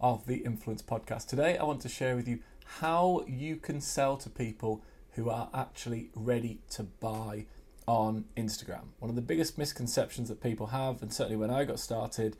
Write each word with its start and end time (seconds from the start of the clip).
of 0.00 0.26
the 0.26 0.36
Influence 0.36 0.82
Podcast. 0.82 1.26
Today, 1.26 1.58
I 1.58 1.64
want 1.64 1.80
to 1.82 1.88
share 1.88 2.16
with 2.16 2.26
you 2.26 2.38
how 2.78 3.24
you 3.28 3.56
can 3.56 3.80
sell 3.80 4.16
to 4.18 4.30
people 4.30 4.82
who 5.12 5.28
are 5.28 5.50
actually 5.52 6.10
ready 6.14 6.60
to 6.70 6.84
buy 6.84 7.46
on 7.86 8.24
Instagram. 8.36 8.84
One 8.98 9.10
of 9.10 9.16
the 9.16 9.22
biggest 9.22 9.58
misconceptions 9.58 10.28
that 10.28 10.42
people 10.42 10.68
have, 10.68 11.02
and 11.02 11.12
certainly 11.12 11.36
when 11.36 11.50
I 11.50 11.64
got 11.64 11.80
started, 11.80 12.36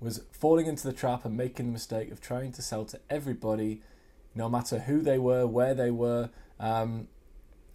was 0.00 0.22
falling 0.32 0.66
into 0.66 0.86
the 0.86 0.92
trap 0.92 1.24
and 1.24 1.36
making 1.36 1.66
the 1.66 1.72
mistake 1.72 2.10
of 2.10 2.20
trying 2.20 2.52
to 2.52 2.62
sell 2.62 2.84
to 2.86 3.00
everybody, 3.10 3.82
no 4.34 4.48
matter 4.48 4.80
who 4.80 5.00
they 5.00 5.18
were, 5.18 5.46
where 5.46 5.74
they 5.74 5.90
were 5.90 6.30
um, 6.58 7.08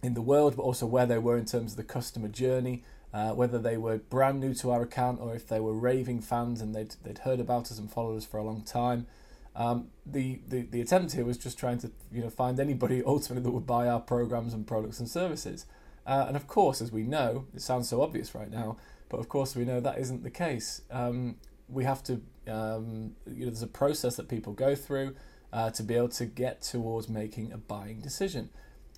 in 0.02 0.14
the 0.14 0.22
world, 0.22 0.56
but 0.56 0.62
also 0.62 0.86
where 0.86 1.06
they 1.06 1.18
were 1.18 1.38
in 1.38 1.44
terms 1.44 1.72
of 1.72 1.76
the 1.76 1.84
customer 1.84 2.28
journey. 2.28 2.82
Uh, 3.14 3.30
whether 3.30 3.60
they 3.60 3.76
were 3.76 3.98
brand 3.98 4.40
new 4.40 4.52
to 4.52 4.72
our 4.72 4.82
account 4.82 5.20
or 5.20 5.36
if 5.36 5.46
they 5.46 5.60
were 5.60 5.72
raving 5.72 6.20
fans 6.20 6.60
and 6.60 6.74
they'd, 6.74 6.96
they'd 7.04 7.18
heard 7.18 7.38
about 7.38 7.70
us 7.70 7.78
and 7.78 7.88
followed 7.88 8.16
us 8.16 8.24
for 8.24 8.38
a 8.38 8.42
long 8.42 8.60
time. 8.62 9.06
Um, 9.54 9.86
the, 10.04 10.40
the, 10.48 10.62
the 10.62 10.80
attempt 10.80 11.12
here 11.12 11.24
was 11.24 11.38
just 11.38 11.56
trying 11.56 11.78
to 11.78 11.92
you 12.10 12.22
know 12.22 12.28
find 12.28 12.58
anybody 12.58 13.02
ultimately 13.06 13.44
that 13.44 13.52
would 13.52 13.68
buy 13.68 13.86
our 13.86 14.00
programs 14.00 14.52
and 14.52 14.66
products 14.66 14.98
and 14.98 15.08
services. 15.08 15.64
Uh, 16.04 16.24
and 16.26 16.34
of 16.34 16.48
course, 16.48 16.82
as 16.82 16.90
we 16.90 17.04
know, 17.04 17.46
it 17.54 17.62
sounds 17.62 17.88
so 17.88 18.02
obvious 18.02 18.34
right 18.34 18.50
now, 18.50 18.78
but 19.08 19.20
of 19.20 19.28
course 19.28 19.54
we 19.54 19.64
know 19.64 19.78
that 19.78 19.96
isn't 19.96 20.24
the 20.24 20.30
case. 20.30 20.82
Um, 20.90 21.36
we 21.68 21.84
have 21.84 22.02
to, 22.02 22.14
um, 22.48 23.14
you 23.28 23.44
know, 23.44 23.52
there's 23.52 23.62
a 23.62 23.68
process 23.68 24.16
that 24.16 24.28
people 24.28 24.52
go 24.52 24.74
through 24.74 25.14
uh, 25.52 25.70
to 25.70 25.84
be 25.84 25.94
able 25.94 26.08
to 26.08 26.26
get 26.26 26.62
towards 26.62 27.08
making 27.08 27.52
a 27.52 27.58
buying 27.58 28.00
decision. 28.00 28.50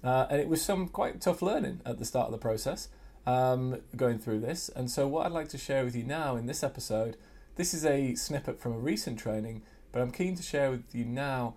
Uh, 0.02 0.26
and 0.30 0.40
it 0.40 0.48
was 0.48 0.62
some 0.62 0.88
quite 0.88 1.20
tough 1.20 1.42
learning 1.42 1.82
at 1.84 1.98
the 1.98 2.06
start 2.06 2.28
of 2.28 2.32
the 2.32 2.38
process 2.38 2.88
um, 3.26 3.80
going 3.96 4.18
through 4.18 4.40
this. 4.40 4.68
And 4.68 4.90
so, 4.90 5.06
what 5.08 5.26
I'd 5.26 5.32
like 5.32 5.48
to 5.48 5.58
share 5.58 5.84
with 5.84 5.96
you 5.96 6.04
now 6.04 6.36
in 6.36 6.46
this 6.46 6.62
episode, 6.62 7.16
this 7.56 7.74
is 7.74 7.84
a 7.84 8.14
snippet 8.14 8.60
from 8.60 8.72
a 8.72 8.78
recent 8.78 9.18
training, 9.18 9.62
but 9.92 10.00
I'm 10.00 10.10
keen 10.10 10.36
to 10.36 10.42
share 10.42 10.70
with 10.70 10.94
you 10.94 11.04
now 11.04 11.56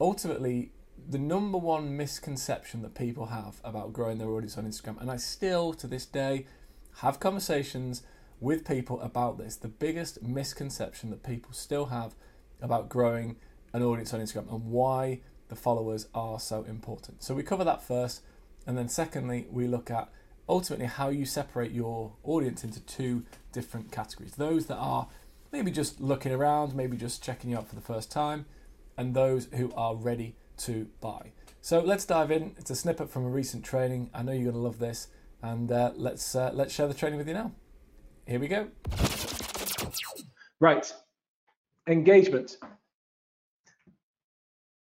ultimately 0.00 0.72
the 1.08 1.18
number 1.18 1.58
one 1.58 1.96
misconception 1.96 2.82
that 2.82 2.94
people 2.94 3.26
have 3.26 3.60
about 3.64 3.92
growing 3.92 4.18
their 4.18 4.30
audience 4.30 4.56
on 4.56 4.64
Instagram. 4.64 5.00
And 5.00 5.10
I 5.10 5.16
still, 5.16 5.72
to 5.74 5.86
this 5.86 6.06
day, 6.06 6.46
have 6.98 7.20
conversations 7.20 8.02
with 8.40 8.66
people 8.66 9.00
about 9.00 9.38
this. 9.38 9.56
The 9.56 9.68
biggest 9.68 10.22
misconception 10.22 11.10
that 11.10 11.22
people 11.22 11.52
still 11.52 11.86
have 11.86 12.14
about 12.62 12.88
growing 12.88 13.36
an 13.72 13.82
audience 13.82 14.12
on 14.14 14.20
Instagram 14.20 14.52
and 14.52 14.66
why 14.66 15.20
the 15.48 15.56
followers 15.56 16.08
are 16.14 16.38
so 16.38 16.62
important. 16.64 17.22
So 17.22 17.34
we 17.34 17.42
cover 17.42 17.64
that 17.64 17.82
first. 17.82 18.22
And 18.66 18.76
then, 18.76 18.88
secondly, 18.88 19.46
we 19.50 19.66
look 19.66 19.90
at 19.90 20.10
ultimately 20.50 20.86
how 20.86 21.08
you 21.08 21.24
separate 21.24 21.72
your 21.72 22.12
audience 22.24 22.64
into 22.64 22.80
two 22.80 23.24
different 23.52 23.90
categories 23.90 24.32
those 24.34 24.66
that 24.66 24.76
are 24.76 25.08
maybe 25.52 25.70
just 25.70 26.00
looking 26.00 26.32
around, 26.32 26.74
maybe 26.74 26.96
just 26.96 27.22
checking 27.22 27.50
you 27.50 27.56
out 27.56 27.68
for 27.68 27.74
the 27.74 27.80
first 27.80 28.10
time, 28.10 28.46
and 28.96 29.14
those 29.14 29.48
who 29.54 29.72
are 29.74 29.94
ready 29.94 30.36
to 30.58 30.88
buy. 31.00 31.32
So 31.60 31.80
let's 31.80 32.04
dive 32.04 32.30
in. 32.30 32.54
It's 32.58 32.70
a 32.70 32.76
snippet 32.76 33.10
from 33.10 33.24
a 33.24 33.28
recent 33.28 33.64
training. 33.64 34.10
I 34.14 34.22
know 34.22 34.32
you're 34.32 34.44
going 34.44 34.54
to 34.54 34.60
love 34.60 34.78
this, 34.78 35.08
and 35.42 35.70
uh, 35.70 35.92
let's 35.96 36.34
uh, 36.34 36.50
let's 36.54 36.74
share 36.74 36.88
the 36.88 36.94
training 36.94 37.18
with 37.18 37.28
you 37.28 37.34
now. 37.34 37.52
Here 38.26 38.40
we 38.40 38.48
go. 38.48 38.68
Right, 40.60 40.92
engagement. 41.88 42.56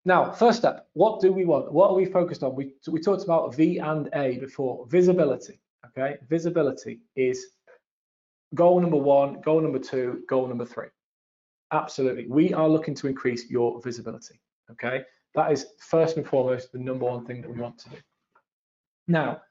Now, 0.08 0.32
first 0.32 0.60
step, 0.60 0.88
what 0.94 1.20
do 1.20 1.34
we 1.34 1.44
want? 1.44 1.70
What 1.70 1.90
are 1.90 1.94
we 1.94 2.06
focused 2.06 2.42
on? 2.42 2.56
We, 2.56 2.72
we 2.88 3.02
talked 3.02 3.26
about 3.26 3.54
V 3.54 3.80
and 3.80 4.08
A 4.16 4.38
before, 4.38 4.88
visibility, 4.88 5.60
okay? 5.86 6.16
Visibility 6.30 7.02
is 7.18 7.48
goal 8.56 8.80
number 8.80 8.96
one, 8.96 9.42
goal 9.42 9.60
number 9.60 9.80
two, 9.80 10.24
goal 10.30 10.48
number 10.48 10.64
three. 10.64 10.88
Absolutely, 11.74 12.26
we 12.26 12.54
are 12.54 12.70
looking 12.70 12.96
to 12.96 13.08
increase 13.08 13.50
your 13.50 13.82
visibility, 13.82 14.40
okay? 14.72 15.02
That 15.36 15.52
is 15.52 15.66
first 15.80 16.16
and 16.16 16.26
foremost 16.26 16.72
the 16.72 16.80
number 16.80 17.04
one 17.04 17.26
thing 17.26 17.42
that 17.42 17.52
we 17.52 17.60
want 17.60 17.78
to 17.80 17.90
do. 17.90 17.98
Now, 19.10 19.42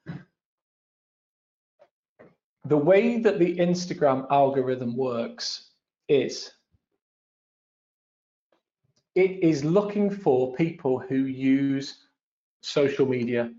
the 2.64 2.78
way 2.78 3.18
that 3.20 3.38
the 3.38 3.56
Instagram 3.58 4.26
algorithm 4.30 4.96
works 4.96 5.72
is 6.08 6.50
it 9.16 9.42
is 9.42 9.64
looking 9.64 10.10
for 10.10 10.52
people 10.54 10.98
who 10.98 11.24
use 11.24 12.04
social 12.60 13.06
media 13.06 13.50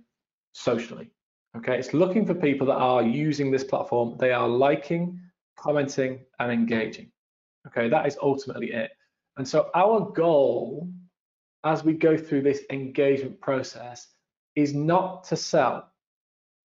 socially. 0.53 1.09
Okay, 1.57 1.77
it's 1.77 1.93
looking 1.93 2.25
for 2.25 2.35
people 2.35 2.67
that 2.67 2.75
are 2.75 3.01
using 3.01 3.49
this 3.49 3.63
platform. 3.63 4.15
They 4.19 4.31
are 4.31 4.47
liking, 4.47 5.19
commenting, 5.57 6.19
and 6.39 6.51
engaging. 6.51 7.11
Okay, 7.65 7.89
that 7.89 8.05
is 8.05 8.17
ultimately 8.21 8.71
it. 8.71 8.91
And 9.37 9.47
so 9.47 9.69
our 9.73 10.11
goal 10.11 10.87
as 11.63 11.83
we 11.83 11.93
go 11.93 12.15
through 12.15 12.43
this 12.43 12.61
engagement 12.69 13.41
process 13.41 14.07
is 14.55 14.75
not 14.75 15.23
to 15.25 15.35
sell. 15.35 15.91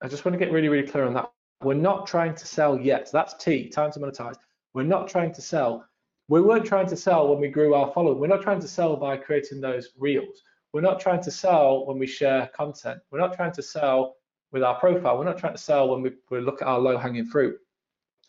I 0.00 0.06
just 0.06 0.25
want 0.25 0.34
to 0.34 0.39
get 0.39 0.53
really, 0.53 0.69
really 0.69 0.87
clear 0.87 1.05
on 1.05 1.15
that. 1.15 1.33
We're 1.65 1.75
not 1.75 2.06
trying 2.06 2.37
to 2.37 2.47
sell 2.47 2.78
yet. 2.78 3.10
That's 3.12 3.34
T, 3.34 3.69
time 3.69 3.91
to 3.93 3.99
monetize. 3.99 4.37
We're 4.72 4.84
not 4.84 5.09
trying 5.09 5.33
to 5.33 5.43
sell 5.43 5.84
we 6.28 6.43
weren't 6.43 6.66
trying 6.66 6.87
to 6.89 6.97
sell 6.97 7.28
when 7.28 7.41
we 7.41 7.49
grew 7.49 7.75
our 7.75 7.91
following. 7.93 8.19
We're 8.19 8.27
not 8.27 8.43
trying 8.43 8.61
to 8.61 8.69
sell 8.69 8.97
by 8.97 9.16
creating 9.16 9.61
those 9.61 9.89
reels. 9.99 10.43
We're 10.72 10.83
not 10.83 11.00
trying 11.00 11.22
to 11.22 11.31
sell 11.31 11.87
when 11.87 11.99
we 11.99 12.06
share 12.06 12.49
content. 12.49 13.00
We're 13.11 13.21
not 13.21 13.34
trying 13.34 13.53
to 13.53 13.62
sell 13.62 14.16
with 14.53 14.62
our 14.62 14.78
profile. 14.78 15.19
We're 15.19 15.25
not 15.25 15.39
trying 15.39 15.55
to 15.55 15.62
sell 15.62 15.89
when 15.89 16.03
we, 16.03 16.12
we 16.31 16.41
look 16.41 16.61
at 16.61 16.69
our 16.69 16.78
low 16.78 16.98
hanging 16.98 17.27
fruit. 17.27 17.57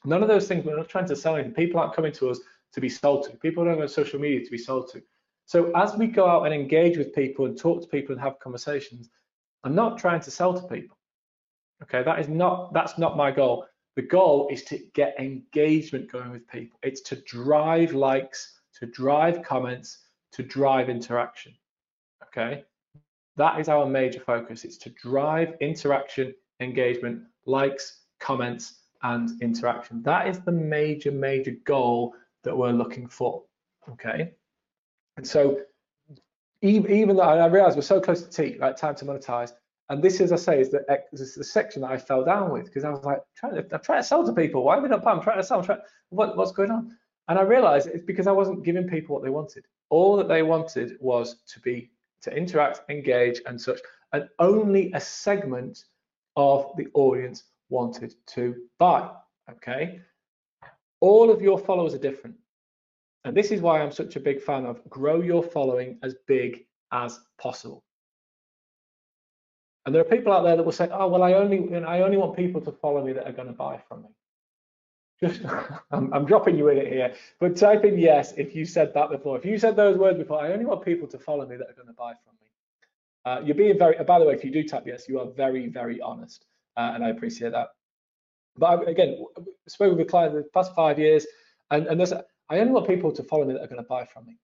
None 0.06 0.22
of 0.22 0.30
those 0.30 0.48
things, 0.48 0.66
we're 0.66 0.78
not 0.78 0.88
trying 0.88 1.08
to 1.10 1.16
sell 1.16 1.36
anything. 1.36 1.54
People 1.54 1.80
aren't 1.80 1.94
coming 1.94 2.14
to 2.14 2.30
us 2.30 2.40
to 2.74 2.80
be 2.80 2.88
sold 2.88 3.26
to. 3.26 3.32
People 3.38 3.66
don't 3.66 3.76
go 3.76 3.82
on 3.82 3.90
social 3.90 4.20
media 4.20 4.44
to 4.46 4.52
be 4.52 4.58
sold 4.58 4.90
to. 4.94 5.02
So 5.46 5.72
as 5.76 5.96
we 5.96 6.08
go 6.08 6.28
out 6.28 6.46
and 6.46 6.54
engage 6.54 6.98
with 6.98 7.14
people 7.14 7.48
and 7.48 7.58
talk 7.58 7.82
to 7.82 7.88
people 7.88 8.14
and 8.14 8.22
have 8.22 8.40
conversations, 8.40 9.10
I'm 9.64 9.76
not 9.76 9.98
trying 9.98 10.22
to 10.22 10.32
sell 10.32 10.54
to 10.54 10.68
people. 10.68 10.98
Okay, 11.84 12.04
that 12.04 12.20
is 12.20 12.30
not 12.30 12.74
that's 12.74 12.98
not 12.98 13.18
my 13.18 13.32
goal. 13.32 13.66
The 14.00 14.06
goal 14.06 14.48
is 14.50 14.64
to 14.64 14.78
get 14.94 15.20
engagement 15.20 16.10
going 16.10 16.32
with 16.32 16.48
people. 16.48 16.80
It's 16.84 17.02
to 17.02 17.18
drive 17.18 17.94
likes, 17.94 18.62
to 18.80 18.86
drive 18.86 19.44
comments, 19.44 20.06
to 20.32 20.42
drive 20.42 20.90
interaction. 20.90 21.54
Okay. 22.24 22.64
That 23.36 23.60
is 23.60 23.68
our 23.68 23.86
major 23.86 24.22
focus. 24.22 24.64
It's 24.64 24.78
to 24.78 24.90
drive 24.92 25.56
interaction, 25.60 26.34
engagement, 26.62 27.24
likes, 27.46 28.04
comments, 28.22 28.76
and 29.04 29.32
interaction. 29.42 30.02
That 30.04 30.30
is 30.30 30.40
the 30.40 30.54
major, 30.54 31.12
major 31.12 31.58
goal 31.66 32.16
that 32.46 32.58
we're 32.58 32.72
looking 32.72 33.06
for. 33.06 33.44
Okay. 33.92 34.32
And 35.18 35.28
so 35.28 35.60
even, 36.62 36.90
even 36.90 37.18
though 37.18 37.24
I 37.24 37.48
realize 37.48 37.76
we're 37.76 37.82
so 37.82 38.00
close 38.00 38.24
to 38.24 38.30
T, 38.30 38.58
right? 38.60 38.78
Time 38.78 38.96
to 38.96 39.04
monetize. 39.04 39.52
And 39.90 40.04
this, 40.04 40.22
as 40.22 40.32
I 40.32 40.36
say, 40.36 40.62
is 40.62 40.70
the, 40.70 40.86
is 41.12 41.34
the 41.34 41.44
section 41.44 41.82
that 41.82 41.92
I 41.92 41.98
fell 41.98 42.24
down 42.24 42.52
with 42.52 42.66
because 42.66 42.84
I 42.84 42.90
was 42.90 43.04
like, 43.04 43.22
trying 43.36 43.56
to, 43.56 43.66
I'm 43.72 43.82
trying 43.82 44.00
to 44.00 44.08
sell 44.08 44.26
to 44.26 44.34
people. 44.34 44.64
Why 44.64 44.78
are 44.78 44.82
they 44.82 44.88
not 44.88 45.04
buying? 45.04 45.18
I'm 45.18 45.24
trying 45.24 45.38
to 45.38 45.44
sell. 45.44 45.64
Trying, 45.64 45.80
what, 46.10 46.38
what's 46.38 46.52
going 46.52 46.70
on? 46.70 46.96
And 47.28 47.40
I 47.40 47.42
realized 47.42 47.88
it's 47.88 48.04
because 48.04 48.28
I 48.28 48.32
wasn't 48.32 48.64
giving 48.64 48.88
people 48.88 49.16
what 49.16 49.24
they 49.24 49.32
wanted. 49.32 49.66
All 49.90 50.16
that 50.18 50.28
they 50.28 50.44
wanted 50.44 50.98
was 51.00 51.38
to 51.54 51.60
be 51.62 51.92
to 52.22 52.36
interact, 52.36 52.82
engage, 52.90 53.42
and 53.48 53.60
such. 53.60 53.80
And 54.14 54.28
only 54.38 54.92
a 54.94 55.00
segment 55.00 55.86
of 56.36 56.72
the 56.78 56.88
audience 56.94 57.44
wanted 57.70 58.14
to 58.28 58.56
buy. 58.78 59.10
Okay. 59.50 60.02
All 61.02 61.32
of 61.32 61.42
your 61.42 61.58
followers 61.58 61.96
are 61.96 62.00
different. 62.00 62.36
And 63.26 63.36
this 63.36 63.52
is 63.52 63.62
why 63.62 63.82
I'm 63.82 63.92
such 63.92 64.16
a 64.16 64.20
big 64.20 64.42
fan 64.42 64.66
of 64.66 64.88
grow 64.90 65.22
your 65.22 65.44
following 65.44 65.98
as 66.04 66.16
big 66.28 66.66
as 66.92 67.20
possible. 67.40 67.84
And 69.90 69.96
there 69.96 70.04
are 70.04 70.18
people 70.18 70.32
out 70.32 70.44
there 70.44 70.56
that 70.56 70.62
will 70.62 70.72
say, 70.72 70.88
"Oh, 70.92 71.08
well, 71.08 71.24
I 71.24 71.34
only 71.34 71.58
you 71.58 71.80
know, 71.80 71.88
I 71.88 72.02
only 72.02 72.18
want 72.18 72.36
people 72.36 72.62
to 72.62 72.72
follow 72.72 73.04
me 73.04 73.12
that 73.14 73.26
are 73.26 73.32
going 73.32 73.48
to 73.48 73.56
buy 73.56 73.80
from 73.88 74.04
me." 74.04 74.10
Just, 75.20 75.42
I'm, 75.92 76.14
I'm, 76.14 76.26
dropping 76.28 76.60
you 76.60 76.68
in 76.68 76.78
it 76.78 76.94
here, 76.94 77.16
but 77.40 77.58
type 77.58 77.84
in 77.86 77.98
yes 77.98 78.36
if 78.38 78.56
you 78.56 78.66
said 78.66 78.94
that 78.94 79.10
before. 79.10 79.36
If 79.36 79.46
you 79.46 79.58
said 79.58 79.76
those 79.76 79.98
words 79.98 80.20
before, 80.20 80.40
I 80.40 80.54
only 80.54 80.66
want 80.66 80.86
people 80.86 81.08
to 81.08 81.18
follow 81.18 81.44
me 81.48 81.56
that 81.56 81.68
are 81.68 81.74
going 81.74 81.88
to 81.88 81.94
buy 81.94 82.14
from 82.24 82.36
me. 82.40 82.52
Uh, 83.26 83.42
you're 83.44 83.56
being 83.56 83.80
very. 83.80 83.96
By 84.04 84.20
the 84.20 84.26
way, 84.26 84.36
if 84.36 84.44
you 84.44 84.52
do 84.52 84.62
type 84.62 84.84
yes, 84.86 85.10
you 85.10 85.20
are 85.20 85.26
very, 85.26 85.66
very 85.66 86.00
honest, 86.02 86.46
uh, 86.78 86.92
and 86.94 87.04
I 87.04 87.10
appreciate 87.10 87.54
that. 87.54 87.70
But 88.58 88.68
I, 88.68 88.92
again, 88.92 89.26
spoken 89.68 89.98
with 89.98 90.08
clients 90.08 90.36
the 90.36 90.44
past 90.54 90.76
five 90.76 91.00
years, 91.00 91.26
and 91.72 91.88
and 91.88 92.00
there's 92.00 92.14
I 92.14 92.60
only 92.60 92.74
want 92.74 92.88
people 92.88 93.12
to 93.12 93.24
follow 93.24 93.44
me 93.44 93.56
that 93.56 93.64
are 93.64 93.68
going 93.68 93.82
to 93.82 93.90
buy 93.90 94.06
from 94.06 94.28
me. 94.28 94.38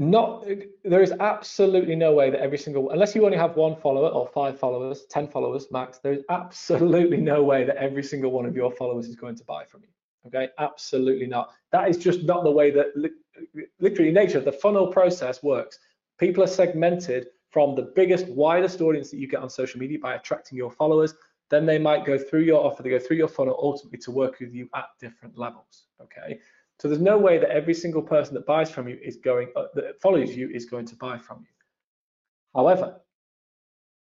Not 0.00 0.46
there 0.84 1.02
is 1.02 1.12
absolutely 1.18 1.96
no 1.96 2.12
way 2.14 2.30
that 2.30 2.40
every 2.40 2.56
single 2.56 2.90
unless 2.90 3.16
you 3.16 3.24
only 3.24 3.36
have 3.36 3.56
one 3.56 3.74
follower 3.74 4.08
or 4.08 4.28
five 4.28 4.56
followers, 4.56 5.06
ten 5.10 5.26
followers 5.26 5.66
max, 5.72 5.98
there 5.98 6.12
is 6.12 6.22
absolutely 6.30 7.16
no 7.16 7.42
way 7.42 7.64
that 7.64 7.76
every 7.76 8.04
single 8.04 8.30
one 8.30 8.46
of 8.46 8.54
your 8.54 8.70
followers 8.70 9.08
is 9.08 9.16
going 9.16 9.34
to 9.34 9.44
buy 9.44 9.64
from 9.64 9.82
you. 9.82 9.88
Okay, 10.26 10.52
absolutely 10.58 11.26
not. 11.26 11.50
That 11.72 11.88
is 11.88 11.98
just 11.98 12.22
not 12.22 12.44
the 12.44 12.50
way 12.50 12.70
that 12.70 12.88
literally 13.80 14.12
nature 14.12 14.40
the 14.40 14.52
funnel 14.52 14.86
process 14.86 15.42
works. 15.42 15.78
People 16.18 16.44
are 16.44 16.48
segmented 16.48 17.28
from 17.50 17.74
the 17.74 17.92
biggest, 17.96 18.28
widest 18.28 18.80
audience 18.80 19.10
that 19.10 19.18
you 19.18 19.26
get 19.26 19.40
on 19.40 19.50
social 19.50 19.80
media 19.80 19.98
by 19.98 20.14
attracting 20.14 20.58
your 20.58 20.70
followers. 20.70 21.14
Then 21.50 21.64
they 21.66 21.78
might 21.78 22.04
go 22.04 22.18
through 22.18 22.42
your 22.42 22.64
offer, 22.64 22.82
they 22.82 22.90
go 22.90 22.98
through 22.98 23.16
your 23.16 23.28
funnel 23.28 23.58
ultimately 23.60 23.98
to 24.00 24.10
work 24.10 24.38
with 24.38 24.52
you 24.52 24.68
at 24.74 24.86
different 25.00 25.38
levels. 25.38 25.86
Okay. 26.00 26.38
So 26.80 26.86
there's 26.86 27.00
no 27.00 27.18
way 27.18 27.38
that 27.38 27.50
every 27.50 27.74
single 27.74 28.02
person 28.02 28.34
that 28.34 28.46
buys 28.46 28.70
from 28.70 28.88
you 28.88 28.98
is 29.02 29.16
going, 29.16 29.48
uh, 29.56 29.64
that 29.74 30.00
follows 30.00 30.36
you 30.36 30.48
is 30.50 30.64
going 30.64 30.86
to 30.86 30.96
buy 30.96 31.18
from 31.18 31.40
you. 31.40 31.46
However, 32.54 33.00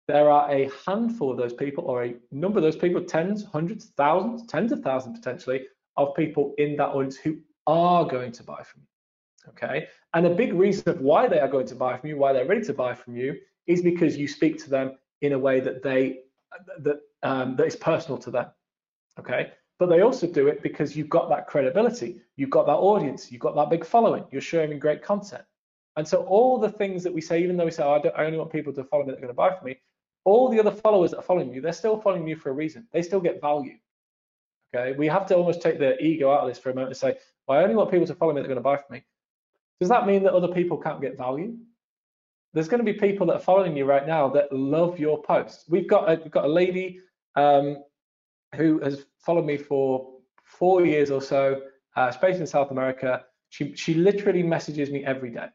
there 0.09 0.31
are 0.31 0.51
a 0.51 0.71
handful 0.87 1.31
of 1.31 1.37
those 1.37 1.53
people 1.53 1.85
or 1.85 2.05
a 2.05 2.15
number 2.31 2.59
of 2.59 2.63
those 2.63 2.77
people, 2.77 3.05
tens, 3.05 3.45
hundreds, 3.45 3.91
thousands, 3.97 4.47
tens 4.47 4.73
of 4.73 4.81
thousands 4.81 5.19
potentially, 5.19 5.67
of 5.99 6.15
people 6.17 6.55
in 6.57 6.77
that 6.77 6.89
audience 6.89 7.17
who 7.17 7.39
are 7.67 8.07
going 8.07 8.33
to 8.33 8.43
buy 8.43 8.63
from 8.63 8.83
you. 8.83 9.51
Okay. 9.51 9.89
And 10.15 10.27
a 10.27 10.35
big 10.35 10.55
reason 10.55 10.89
of 10.89 11.01
why 11.01 11.29
they 11.29 11.41
are 11.41 11.49
going 11.49 11.67
to 11.67 11.75
buy 11.75 11.99
from 11.99 12.09
you, 12.09 12.17
why 12.17 12.33
they're 12.33 12.47
ready 12.47 12.65
to 12.65 12.75
buy 12.75 12.95
from 12.95 13.17
you, 13.17 13.37
is 13.67 13.83
because 13.83 14.17
you 14.17 14.27
speak 14.27 14.63
to 14.65 14.71
them 14.71 14.97
in 15.21 15.33
a 15.33 15.39
way 15.39 15.61
that 15.61 15.83
they 15.83 16.21
that 16.81 17.01
um, 17.23 17.57
that 17.57 17.67
is 17.67 17.77
personal 17.77 18.19
to 18.19 18.31
them. 18.31 18.47
Okay 19.19 19.53
but 19.79 19.87
they 19.87 20.01
also 20.01 20.27
do 20.27 20.49
it 20.49 20.63
because 20.63 20.97
you've 20.97 21.09
got 21.09 21.29
that 21.29 21.47
credibility, 21.47 22.21
you've 22.37 22.51
got 22.51 22.67
that 22.67 22.73
audience, 22.73 23.33
you've 23.33 23.41
got 23.41 23.55
that 23.57 23.71
big 23.71 23.85
following, 23.85 24.25
you're 24.31 24.41
sharing 24.41 24.79
great 24.79 25.03
content. 25.03 25.43
And 25.97 26.07
so 26.07 26.25
all 26.25 26.59
the 26.59 26.71
things 26.71 27.03
that 27.03 27.13
we 27.13 27.21
say, 27.21 27.43
even 27.43 27.57
though 27.57 27.65
we 27.65 27.71
say, 27.71 27.83
oh, 27.83 28.01
I, 28.05 28.23
I, 28.23 28.25
only 28.25 28.39
want 28.39 28.51
people 28.51 28.73
to 28.73 28.85
follow 28.85 29.05
me 29.05 29.11
that 29.11 29.19
are 29.19 29.21
going 29.21 29.29
to 29.29 29.35
buy 29.35 29.55
from 29.55 29.67
me, 29.67 29.79
all 30.25 30.49
the 30.49 30.59
other 30.61 30.71
followers 30.71 31.11
that 31.11 31.19
are 31.19 31.23
following 31.23 31.53
you, 31.53 31.61
they're 31.61 31.73
still 31.73 32.01
following 32.01 32.27
you 32.27 32.37
for 32.37 32.51
a 32.51 32.55
reason. 32.55 32.87
They 32.93 33.03
still 33.03 33.21
get 33.21 33.41
value. 33.41 33.77
Okay, 34.75 34.97
we 34.97 35.07
have 35.09 35.27
to 35.27 35.37
almost 35.37 35.61
take 35.61 35.79
the 35.79 36.03
ego 36.03 36.33
out 36.33 36.41
of 36.41 36.49
this 36.49 36.59
for 36.59 36.71
a 36.71 36.75
moment 36.75 36.91
and 36.91 36.97
say, 36.97 37.19
well, 37.47 37.59
I 37.59 37.63
only 37.63 37.75
want 37.75 37.91
people 37.91 38.07
to 38.07 38.15
follow 38.15 38.33
me 38.33 38.41
that 38.41 38.47
are 38.47 38.49
going 38.49 38.57
to 38.57 38.63
buy 38.63 38.77
from 38.77 38.95
me. 38.95 39.05
Does 39.81 39.91
that 39.91 40.07
mean 40.07 40.23
that 40.23 40.33
other 40.33 40.49
people 40.49 40.79
can't 40.79 41.01
get 41.01 41.19
value? 41.19 41.57
There's 42.55 42.69
going 42.69 42.85
to 42.85 42.91
be 42.91 42.99
people 42.99 43.27
that 43.27 43.35
are 43.35 43.41
following 43.41 43.77
you 43.77 43.85
right 43.85 44.07
now 44.07 44.29
that 44.29 44.53
love 44.53 44.99
your 44.99 45.21
posts. 45.23 45.65
We've 45.69 45.89
got 45.89 46.11
a, 46.11 46.23
we've 46.23 46.33
got 46.33 46.45
a 46.45 46.49
lady 46.49 47.01
um, 47.35 47.79
who 48.57 48.81
has 48.81 49.07
followed 49.19 49.47
me 49.47 49.57
for 49.57 50.13
four 50.45 50.85
years 50.85 51.11
or 51.11 51.23
so, 51.23 51.63
uh, 51.97 52.13
based 52.21 52.41
in 52.41 52.47
South 52.47 52.71
America. 52.71 53.25
She 53.51 53.75
she 53.77 53.95
literally 53.95 54.43
messages 54.43 54.91
me 54.91 55.05
every 55.05 55.31
day. 55.31 55.49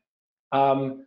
Um, 0.51 1.05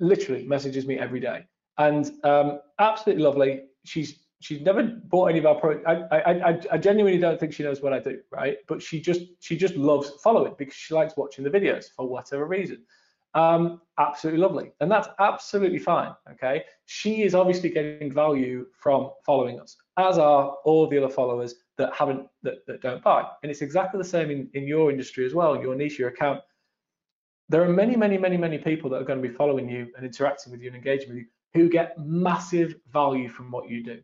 literally 0.00 0.44
messages 0.46 0.86
me 0.86 0.98
every 0.98 1.20
day, 1.20 1.44
and 1.78 2.10
um, 2.24 2.60
absolutely 2.78 3.22
lovely. 3.22 3.62
She's 3.84 4.26
she's 4.40 4.60
never 4.60 4.82
bought 4.82 5.26
any 5.26 5.38
of 5.38 5.46
our 5.46 5.54
products. 5.56 5.84
I, 5.86 6.18
I, 6.18 6.58
I 6.72 6.78
genuinely 6.78 7.18
don't 7.18 7.38
think 7.40 7.52
she 7.52 7.62
knows 7.62 7.80
what 7.80 7.92
I 7.92 7.98
do, 7.98 8.20
right? 8.30 8.58
But 8.68 8.82
she 8.82 9.00
just 9.00 9.22
she 9.40 9.56
just 9.56 9.76
loves 9.76 10.10
following 10.22 10.54
because 10.58 10.74
she 10.74 10.94
likes 10.94 11.16
watching 11.16 11.44
the 11.44 11.50
videos 11.50 11.86
for 11.94 12.08
whatever 12.08 12.46
reason. 12.46 12.84
Um, 13.36 13.82
absolutely 13.98 14.40
lovely, 14.40 14.72
and 14.80 14.90
that's 14.90 15.08
absolutely 15.18 15.78
fine. 15.78 16.12
Okay, 16.32 16.64
she 16.86 17.22
is 17.22 17.34
obviously 17.34 17.68
getting 17.68 18.10
value 18.10 18.66
from 18.72 19.10
following 19.26 19.60
us, 19.60 19.76
as 19.98 20.16
are 20.16 20.56
all 20.64 20.88
the 20.88 20.96
other 20.96 21.12
followers 21.12 21.54
that 21.76 21.94
haven't 21.94 22.26
that, 22.42 22.66
that 22.66 22.80
don't 22.80 23.04
buy. 23.04 23.26
And 23.42 23.50
it's 23.50 23.60
exactly 23.60 23.98
the 23.98 24.08
same 24.08 24.30
in, 24.30 24.48
in 24.54 24.66
your 24.66 24.90
industry 24.90 25.26
as 25.26 25.34
well, 25.34 25.60
your 25.60 25.74
niche, 25.74 25.98
your 25.98 26.08
account. 26.08 26.40
There 27.50 27.62
are 27.62 27.68
many, 27.68 27.94
many, 27.94 28.16
many, 28.16 28.38
many 28.38 28.56
people 28.56 28.88
that 28.90 29.02
are 29.02 29.04
going 29.04 29.22
to 29.22 29.28
be 29.28 29.34
following 29.34 29.68
you 29.68 29.88
and 29.96 30.06
interacting 30.06 30.50
with 30.50 30.62
you 30.62 30.68
and 30.68 30.76
engaging 30.76 31.10
with 31.10 31.18
you 31.18 31.26
who 31.54 31.68
get 31.68 31.96
massive 31.98 32.74
value 32.90 33.28
from 33.28 33.50
what 33.50 33.68
you 33.68 33.84
do. 33.84 34.00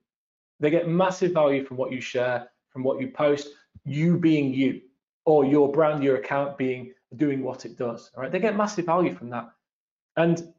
They 0.61 0.71
get 0.71 0.89
massive 0.89 1.33
value 1.33 1.65
from 1.65 1.79
what 1.79 1.91
you 1.91 2.01
share, 2.01 2.49
from 2.69 2.83
what 2.83 3.01
you 3.01 3.09
post, 3.09 3.49
you 3.85 4.19
being 4.19 4.55
you, 4.55 4.83
or 5.25 5.45
your 5.45 5.73
brand, 5.73 6.05
your 6.05 6.17
account 6.17 6.57
being 6.57 6.93
doing 7.17 7.43
what 7.43 7.65
it 7.65 7.77
does. 7.77 8.11
All 8.17 8.23
right, 8.23 8.33
they 8.33 8.39
get 8.39 8.57
massive 8.57 8.87
value 8.87 9.15
from 9.15 9.31
that, 9.31 9.51
and 10.17 10.53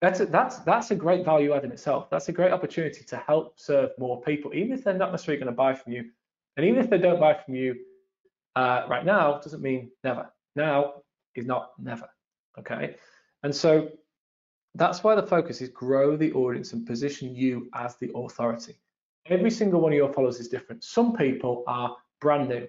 that's 0.00 0.20
a, 0.20 0.26
that's 0.26 0.58
that's 0.60 0.90
a 0.90 0.94
great 0.94 1.24
value 1.24 1.52
add 1.54 1.64
in 1.64 1.72
itself. 1.72 2.08
That's 2.10 2.28
a 2.28 2.32
great 2.32 2.52
opportunity 2.52 3.04
to 3.04 3.16
help 3.16 3.58
serve 3.58 3.90
more 3.98 4.20
people, 4.22 4.54
even 4.54 4.72
if 4.72 4.84
they're 4.84 4.94
not 4.94 5.10
necessarily 5.10 5.42
going 5.42 5.52
to 5.52 5.56
buy 5.56 5.74
from 5.74 5.92
you, 5.92 6.10
and 6.56 6.66
even 6.66 6.82
if 6.82 6.90
they 6.90 6.98
don't 6.98 7.20
buy 7.20 7.34
from 7.34 7.54
you 7.54 7.76
uh, 8.56 8.86
right 8.88 9.04
now, 9.04 9.38
doesn't 9.38 9.62
mean 9.62 9.90
never. 10.04 10.30
Now 10.56 10.94
is 11.34 11.46
not 11.46 11.72
never. 11.78 12.08
Okay, 12.58 12.96
and 13.42 13.54
so 13.54 13.90
that's 14.74 15.02
why 15.02 15.14
the 15.14 15.26
focus 15.26 15.60
is 15.60 15.68
grow 15.70 16.16
the 16.16 16.32
audience 16.32 16.72
and 16.72 16.86
position 16.86 17.34
you 17.34 17.68
as 17.74 17.96
the 17.96 18.10
authority. 18.14 18.76
Every 19.26 19.50
single 19.50 19.80
one 19.80 19.92
of 19.92 19.96
your 19.96 20.12
followers 20.12 20.40
is 20.40 20.48
different. 20.48 20.84
Some 20.84 21.16
people 21.16 21.64
are 21.66 21.96
brand 22.20 22.48
new. 22.48 22.66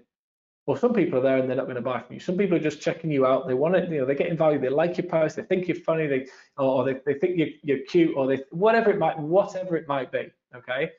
Well, 0.70 0.78
some 0.78 0.94
people 0.94 1.18
are 1.18 1.24
there 1.24 1.38
and 1.38 1.50
they're 1.50 1.58
not 1.58 1.66
going 1.66 1.78
to 1.78 1.82
buy 1.82 2.00
from 2.00 2.14
you. 2.14 2.20
Some 2.20 2.38
people 2.38 2.56
are 2.56 2.62
just 2.62 2.80
checking 2.80 3.10
you 3.10 3.26
out. 3.26 3.48
They 3.48 3.56
want 3.56 3.76
it, 3.76 3.90
you 3.90 3.98
know, 3.98 4.06
they're 4.06 4.14
getting 4.14 4.38
value. 4.38 4.60
They 4.60 4.70
like 4.70 5.00
your 5.00 5.08
post. 5.08 5.36
They 5.36 5.42
think 5.42 5.68
you're 5.68 5.76
funny. 5.76 6.06
They 6.06 6.28
or, 6.60 6.86
they, 6.86 6.98
they 7.08 7.16
think 7.16 7.40
you're, 7.40 7.48
you're 7.64 7.84
cute 7.88 8.16
or 8.16 8.28
they 8.28 8.44
whatever 8.52 8.92
it 8.92 9.00
might 9.00 9.18
whatever 9.18 9.76
it 9.78 9.88
might 9.88 10.12
be. 10.12 10.30
Okay, 10.56 10.92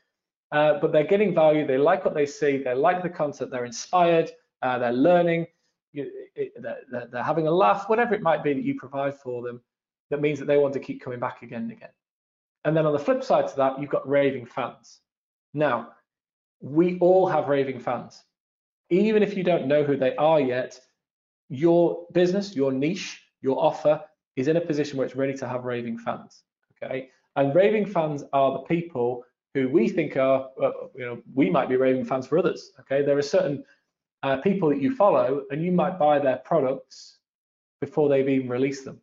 uh, 0.50 0.80
but 0.80 0.90
they're 0.90 1.06
getting 1.06 1.32
value. 1.32 1.68
They 1.68 1.78
like 1.78 2.04
what 2.04 2.14
they 2.14 2.26
see. 2.26 2.56
They 2.56 2.74
like 2.74 3.04
the 3.04 3.08
content. 3.08 3.52
They're 3.52 3.64
inspired. 3.64 4.32
Uh, 4.60 4.80
they're 4.80 4.92
learning. 4.92 5.46
You, 5.92 6.10
it, 6.34 6.52
they're, 6.60 7.06
they're 7.08 7.22
having 7.22 7.46
a 7.46 7.52
laugh. 7.52 7.88
Whatever 7.88 8.16
it 8.16 8.22
might 8.22 8.42
be 8.42 8.52
that 8.52 8.64
you 8.64 8.74
provide 8.74 9.20
for 9.20 9.40
them, 9.40 9.60
that 10.10 10.20
means 10.20 10.40
that 10.40 10.46
they 10.46 10.58
want 10.58 10.74
to 10.74 10.80
keep 10.80 11.00
coming 11.00 11.20
back 11.20 11.42
again 11.42 11.62
and 11.62 11.70
again. 11.70 11.94
And 12.64 12.76
then 12.76 12.86
on 12.86 12.92
the 12.92 12.98
flip 12.98 13.22
side 13.22 13.46
to 13.46 13.56
that, 13.58 13.80
you've 13.80 13.88
got 13.88 14.08
raving 14.08 14.46
fans. 14.46 14.98
Now, 15.54 15.92
we 16.60 16.98
all 16.98 17.28
have 17.28 17.46
raving 17.46 17.78
fans 17.78 18.24
even 18.90 19.22
if 19.22 19.36
you 19.36 19.44
don't 19.44 19.66
know 19.66 19.84
who 19.84 19.96
they 19.96 20.14
are 20.16 20.40
yet, 20.40 20.78
your 21.48 22.06
business, 22.12 22.54
your 22.54 22.72
niche, 22.72 23.22
your 23.40 23.58
offer 23.62 24.02
is 24.36 24.48
in 24.48 24.56
a 24.56 24.60
position 24.60 24.98
where 24.98 25.06
it's 25.06 25.16
ready 25.16 25.34
to 25.34 25.48
have 25.48 25.64
raving 25.64 25.98
fans. 25.98 26.44
Okay, 26.82 27.10
and 27.36 27.54
raving 27.54 27.86
fans 27.86 28.24
are 28.32 28.52
the 28.52 28.58
people 28.60 29.24
who 29.54 29.68
we 29.68 29.88
think 29.88 30.16
are, 30.16 30.48
you 30.94 31.04
know, 31.04 31.22
we 31.34 31.50
might 31.50 31.68
be 31.68 31.76
raving 31.76 32.04
fans 32.04 32.26
for 32.26 32.38
others. 32.38 32.72
Okay, 32.80 33.02
there 33.02 33.18
are 33.18 33.22
certain 33.22 33.64
uh, 34.22 34.36
people 34.38 34.68
that 34.68 34.80
you 34.80 34.94
follow, 34.94 35.42
and 35.50 35.62
you 35.62 35.72
might 35.72 35.98
buy 35.98 36.18
their 36.18 36.38
products 36.38 37.18
before 37.80 38.08
they've 38.08 38.28
even 38.28 38.48
released 38.48 38.84
them. 38.84 39.00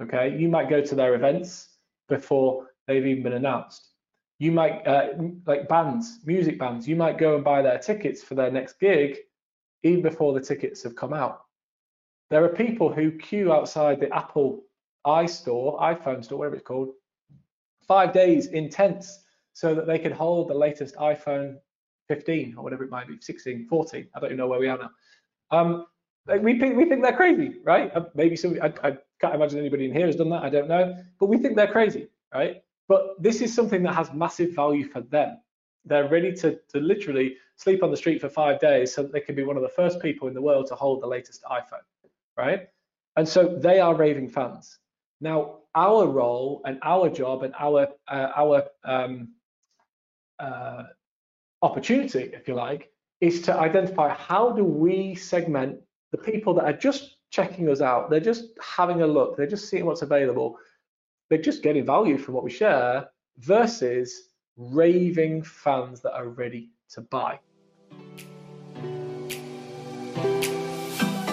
Okay, 0.00 0.36
you 0.36 0.48
might 0.48 0.68
go 0.68 0.80
to 0.80 0.94
their 0.94 1.14
events 1.14 1.76
before 2.08 2.68
they've 2.86 3.06
even 3.06 3.22
been 3.22 3.34
announced 3.34 3.93
you 4.38 4.52
might 4.52 4.86
uh, 4.86 5.08
like 5.46 5.68
bands 5.68 6.20
music 6.24 6.58
bands 6.58 6.88
you 6.88 6.96
might 6.96 7.18
go 7.18 7.34
and 7.34 7.44
buy 7.44 7.62
their 7.62 7.78
tickets 7.78 8.22
for 8.22 8.34
their 8.34 8.50
next 8.50 8.78
gig 8.80 9.18
even 9.82 10.02
before 10.02 10.32
the 10.32 10.40
tickets 10.40 10.82
have 10.82 10.96
come 10.96 11.12
out 11.12 11.42
there 12.30 12.44
are 12.44 12.48
people 12.48 12.92
who 12.92 13.10
queue 13.12 13.52
outside 13.52 14.00
the 14.00 14.12
apple 14.14 14.62
iStore 15.06 15.80
iphone 15.80 16.24
store 16.24 16.38
whatever 16.38 16.56
it's 16.56 16.66
called 16.66 16.90
five 17.86 18.12
days 18.12 18.46
in 18.48 18.68
tents 18.68 19.20
so 19.52 19.74
that 19.74 19.86
they 19.86 19.98
can 19.98 20.12
hold 20.12 20.48
the 20.48 20.54
latest 20.54 20.96
iphone 20.96 21.56
15 22.08 22.54
or 22.56 22.64
whatever 22.64 22.84
it 22.84 22.90
might 22.90 23.06
be 23.06 23.16
16 23.20 23.66
14 23.68 24.08
i 24.14 24.20
don't 24.20 24.28
even 24.28 24.36
know 24.36 24.48
where 24.48 24.60
we 24.60 24.68
are 24.68 24.78
now 24.78 24.90
um, 25.50 25.86
we 26.40 26.58
think 26.58 26.76
we 26.76 26.86
think 26.86 27.02
they're 27.02 27.16
crazy, 27.16 27.56
right? 27.64 27.94
Uh, 27.94 28.04
maybe 28.14 28.36
some 28.36 28.58
I, 28.62 28.72
I 28.82 28.96
can't 29.20 29.34
imagine 29.34 29.58
anybody 29.58 29.84
in 29.84 29.92
here 29.92 30.06
has 30.06 30.16
done 30.16 30.30
that. 30.30 30.42
I 30.42 30.50
don't 30.50 30.68
know, 30.68 30.96
but 31.20 31.26
we 31.26 31.38
think 31.38 31.56
they're 31.56 31.70
crazy, 31.70 32.08
right? 32.32 32.62
But 32.88 33.22
this 33.22 33.40
is 33.40 33.54
something 33.54 33.82
that 33.84 33.94
has 33.94 34.12
massive 34.12 34.54
value 34.54 34.88
for 34.88 35.00
them. 35.00 35.38
They're 35.84 36.08
ready 36.08 36.32
to 36.36 36.58
to 36.68 36.80
literally 36.80 37.36
sleep 37.56 37.82
on 37.82 37.90
the 37.90 37.96
street 37.96 38.20
for 38.20 38.28
five 38.28 38.58
days 38.60 38.94
so 38.94 39.02
that 39.02 39.12
they 39.12 39.20
can 39.20 39.34
be 39.34 39.44
one 39.44 39.56
of 39.56 39.62
the 39.62 39.68
first 39.68 40.00
people 40.00 40.28
in 40.28 40.34
the 40.34 40.42
world 40.42 40.66
to 40.68 40.74
hold 40.74 41.02
the 41.02 41.06
latest 41.06 41.42
iPhone, 41.44 41.86
right? 42.36 42.68
And 43.16 43.28
so 43.28 43.56
they 43.56 43.80
are 43.80 43.94
raving 43.94 44.28
fans. 44.28 44.78
Now, 45.20 45.58
our 45.74 46.06
role 46.06 46.62
and 46.64 46.78
our 46.82 47.08
job 47.08 47.42
and 47.42 47.54
our 47.58 47.88
uh, 48.08 48.30
our 48.36 48.64
um, 48.84 49.28
uh, 50.38 50.84
opportunity, 51.62 52.30
if 52.32 52.48
you 52.48 52.54
like, 52.54 52.90
is 53.20 53.42
to 53.42 53.56
identify 53.56 54.08
how 54.14 54.50
do 54.50 54.64
we 54.64 55.14
segment 55.14 55.80
the 56.12 56.18
people 56.18 56.54
that 56.54 56.64
are 56.64 56.72
just 56.72 57.16
checking 57.30 57.68
us 57.68 57.80
out. 57.80 58.10
They're 58.10 58.20
just 58.20 58.44
having 58.60 59.02
a 59.02 59.06
look. 59.06 59.36
They're 59.36 59.46
just 59.46 59.68
seeing 59.68 59.86
what's 59.86 60.02
available. 60.02 60.58
They're 61.30 61.38
just 61.38 61.62
getting 61.62 61.86
value 61.86 62.18
from 62.18 62.34
what 62.34 62.44
we 62.44 62.50
share 62.50 63.08
versus 63.38 64.28
raving 64.56 65.42
fans 65.42 66.00
that 66.02 66.12
are 66.12 66.28
ready 66.28 66.70
to 66.90 67.00
buy. 67.00 67.40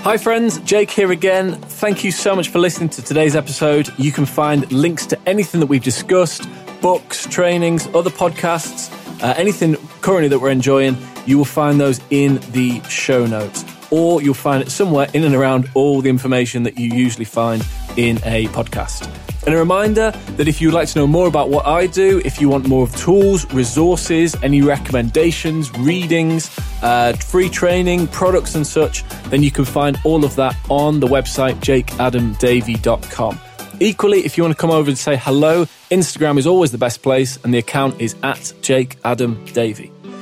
Hi, 0.04 0.18
friends, 0.18 0.60
Jake 0.62 0.90
here 0.90 1.12
again. 1.12 1.54
Thank 1.54 2.04
you 2.04 2.12
so 2.12 2.36
much 2.36 2.50
for 2.50 2.58
listening 2.58 2.90
to 2.90 3.04
today's 3.04 3.36
episode. 3.36 3.90
You 4.00 4.12
can 4.12 4.26
find 4.26 4.72
links 4.72 5.06
to 5.08 5.30
anything 5.30 5.60
that 5.60 5.68
we've 5.68 5.84
discussed 5.84 6.50
books, 6.82 7.28
trainings, 7.28 7.86
other 7.94 8.10
podcasts, 8.10 8.92
uh, 9.22 9.36
anything 9.38 9.76
currently 10.02 10.30
that 10.30 10.40
we're 10.40 10.50
enjoying. 10.50 10.98
You 11.28 11.38
will 11.38 11.46
find 11.46 11.80
those 11.80 12.00
in 12.10 12.40
the 12.52 12.82
show 12.84 13.28
notes, 13.28 13.64
or 13.92 14.24
you'll 14.24 14.34
find 14.34 14.64
it 14.64 14.72
somewhere 14.72 15.08
in 15.14 15.24
and 15.24 15.36
around 15.36 15.70
all 15.76 16.02
the 16.02 16.10
information 16.10 16.64
that 16.64 16.80
you 16.80 16.88
usually 16.88 17.26
find 17.26 17.64
in 17.96 18.18
a 18.24 18.48
podcast. 18.48 19.08
And 19.46 19.56
a 19.56 19.58
reminder 19.58 20.12
that 20.38 20.48
if 20.48 20.62
you'd 20.62 20.74
like 20.74 20.88
to 20.90 21.00
know 21.00 21.08
more 21.08 21.28
about 21.28 21.50
what 21.50 21.66
I 21.66 21.88
do, 21.88 22.22
if 22.24 22.40
you 22.40 22.50
want 22.50 22.68
more 22.68 22.84
of 22.84 22.96
tools, 22.96 23.52
resources, 23.54 24.36
any 24.44 24.62
recommendations, 24.62 25.72
readings, 25.80 26.56
uh, 26.84 27.14
free 27.14 27.50
training, 27.50 28.08
products, 28.08 28.56
and 28.56 28.66
such, 28.66 29.08
then 29.30 29.42
you 29.42 29.52
can 29.52 29.66
find 29.66 30.00
all 30.04 30.24
of 30.24 30.36
that 30.36 30.56
on 30.70 31.00
the 31.00 31.08
website 31.08 31.56
jakeadamdavey.com. 31.56 33.40
Equally, 33.80 34.20
if 34.20 34.38
you 34.38 34.44
want 34.44 34.56
to 34.56 34.62
come 34.62 34.70
over 34.70 34.90
and 34.90 34.98
say 34.98 35.16
hello, 35.18 35.66
Instagram 35.90 36.38
is 36.38 36.46
always 36.46 36.72
the 36.72 36.78
best 36.78 37.02
place, 37.02 37.40
and 37.44 37.52
the 37.52 37.58
account 37.58 38.00
is 38.00 38.16
at 38.22 38.54
Jake 38.62 38.98
Adam. 39.04 39.44